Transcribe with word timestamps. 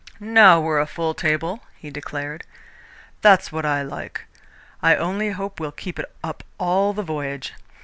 "Now 0.19 0.59
we're 0.59 0.79
a 0.79 0.87
full 0.87 1.13
table," 1.13 1.61
he 1.75 1.91
declared. 1.91 2.43
"That's 3.21 3.51
what 3.51 3.67
I 3.67 3.83
like. 3.83 4.25
I 4.81 4.95
only 4.95 5.29
hope 5.29 5.59
we'll 5.59 5.71
keep 5.71 5.99
it 5.99 6.11
up 6.23 6.43
all 6.57 6.91
the 6.91 7.03
voyage. 7.03 7.53